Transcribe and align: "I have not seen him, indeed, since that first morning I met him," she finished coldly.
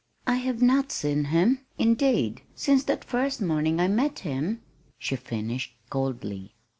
"I 0.25 0.37
have 0.37 0.63
not 0.63 0.91
seen 0.91 1.25
him, 1.25 1.59
indeed, 1.77 2.41
since 2.55 2.83
that 2.85 3.03
first 3.05 3.39
morning 3.39 3.79
I 3.79 3.87
met 3.87 4.17
him," 4.21 4.63
she 4.97 5.15
finished 5.15 5.75
coldly. 5.91 6.55